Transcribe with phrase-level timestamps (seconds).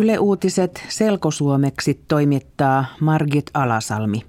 [0.00, 4.22] Yle Uutiset selkosuomeksi toimittaa Margit Alasalmi.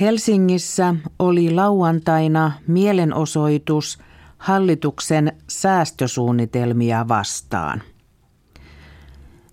[0.00, 3.98] Helsingissä oli lauantaina mielenosoitus
[4.38, 7.82] hallituksen säästösuunnitelmia vastaan.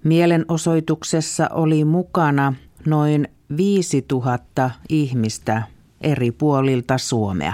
[0.04, 2.54] Mielenosoituksessa oli mukana
[2.86, 5.64] noin 5000 ihmistä
[6.02, 7.54] eri puolilta Suomea.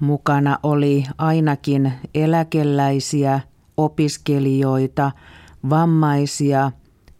[0.00, 3.40] Mukana oli ainakin eläkeläisiä,
[3.76, 5.10] opiskelijoita,
[5.70, 6.72] vammaisia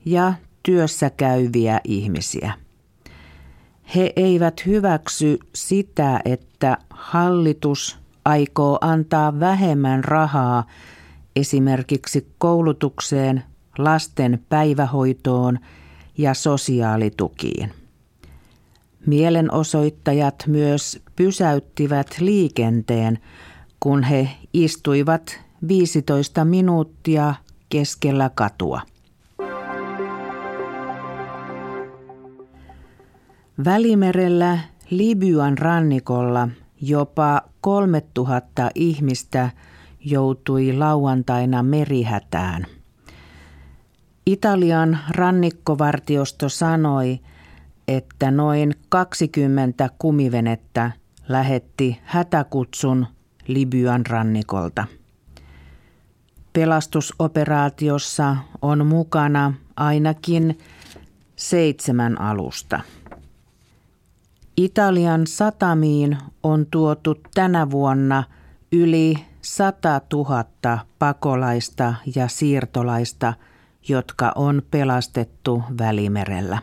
[0.05, 2.53] ja työssä käyviä ihmisiä.
[3.95, 10.67] He eivät hyväksy sitä, että hallitus aikoo antaa vähemmän rahaa
[11.37, 13.43] esimerkiksi koulutukseen,
[13.79, 15.59] lasten päivähoitoon
[16.19, 17.73] ja sosiaalitukiin.
[19.07, 23.19] Mielenosoittajat myös pysäyttivät liikenteen,
[23.81, 27.35] kun he istuivat 15 minuuttia
[27.69, 28.81] keskellä katua.
[33.65, 34.59] Välimerellä
[34.91, 36.49] Libyan rannikolla
[36.81, 39.51] jopa 3000 ihmistä
[40.05, 42.67] joutui lauantaina merihätään.
[44.27, 47.19] Italian rannikkovartiosto sanoi,
[47.89, 50.91] että noin 20 kumivenettä
[51.29, 53.07] lähetti hätäkutsun
[53.47, 54.85] Libyan rannikolta.
[56.59, 60.59] Pelastusoperaatiossa on mukana ainakin
[61.37, 62.81] seitsemän alusta.
[64.57, 68.25] Italian satamiin on tuotu tänä vuonna
[68.73, 70.45] yli 100 000
[70.99, 73.35] pakolaista ja siirtolaista,
[73.89, 76.59] jotka on pelastettu Välimerellä.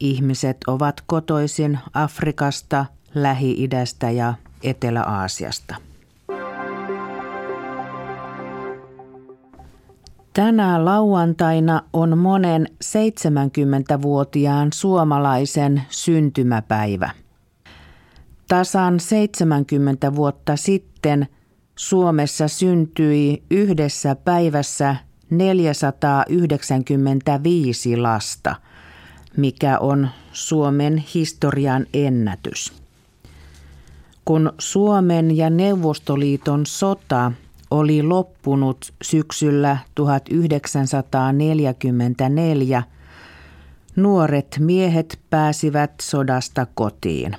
[0.00, 5.76] Ihmiset ovat kotoisin Afrikasta, Lähi-idästä ja Etelä-Aasiasta.
[10.36, 17.10] Tänä lauantaina on monen 70-vuotiaan suomalaisen syntymäpäivä.
[18.48, 21.26] Tasan 70 vuotta sitten
[21.76, 24.96] Suomessa syntyi yhdessä päivässä
[25.30, 28.54] 495 lasta,
[29.36, 32.72] mikä on Suomen historian ennätys.
[34.24, 37.32] Kun Suomen ja Neuvostoliiton sota
[37.70, 42.82] oli loppunut syksyllä 1944,
[43.96, 47.36] nuoret miehet pääsivät sodasta kotiin.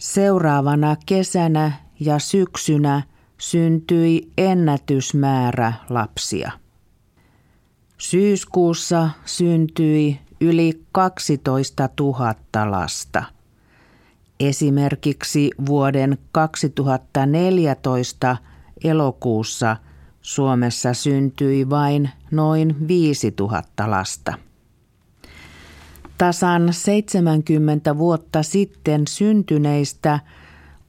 [0.00, 3.02] Seuraavana kesänä ja syksynä
[3.38, 6.52] syntyi ennätysmäärä lapsia.
[7.98, 12.34] Syyskuussa syntyi yli 12 000
[12.70, 13.24] lasta.
[14.40, 18.36] Esimerkiksi vuoden 2014
[18.84, 19.76] elokuussa
[20.20, 24.34] Suomessa syntyi vain noin 5000 lasta.
[26.18, 30.20] Tasan 70 vuotta sitten syntyneistä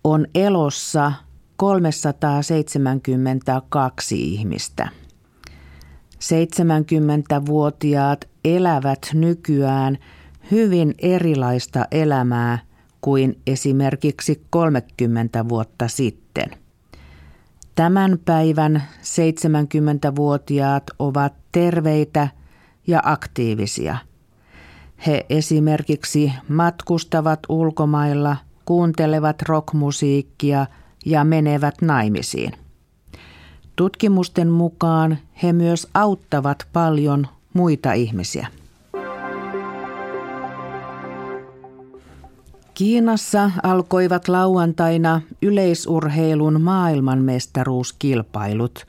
[0.03, 1.11] on elossa
[1.55, 4.89] 372 ihmistä.
[6.15, 9.97] 70-vuotiaat elävät nykyään
[10.51, 12.59] hyvin erilaista elämää
[13.01, 16.62] kuin esimerkiksi 30 vuotta sitten.
[17.75, 22.27] Tämän päivän 70-vuotiaat ovat terveitä
[22.87, 23.97] ja aktiivisia.
[25.07, 30.65] He esimerkiksi matkustavat ulkomailla, kuuntelevat rockmusiikkia
[31.05, 32.51] ja menevät naimisiin.
[33.75, 38.47] Tutkimusten mukaan he myös auttavat paljon muita ihmisiä.
[42.73, 48.85] Kiinassa alkoivat lauantaina yleisurheilun maailmanmestaruuskilpailut,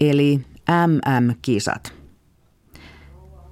[0.00, 0.40] eli
[0.86, 1.92] MM-kisat.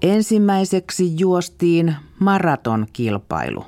[0.02, 3.64] Ensimmäiseksi juostiin maratonkilpailu.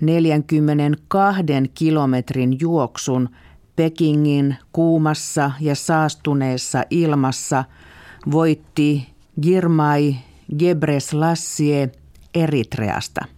[0.00, 1.42] 42
[1.74, 3.28] kilometrin juoksun
[3.76, 7.64] Pekingin kuumassa ja saastuneessa ilmassa
[8.30, 9.08] voitti
[9.42, 10.14] Girmay
[10.58, 11.90] Gebreslassie
[12.34, 13.33] Eritreasta.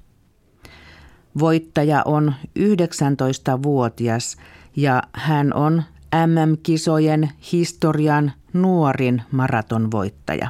[1.38, 4.37] Voittaja on 19-vuotias
[4.77, 5.83] ja hän on
[6.27, 10.49] MM-kisojen historian nuorin maratonvoittaja.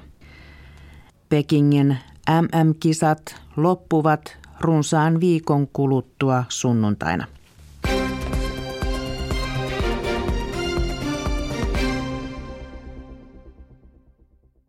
[1.29, 1.99] Pekingin
[2.31, 7.27] MM-kisat loppuvat runsaan viikon kuluttua sunnuntaina.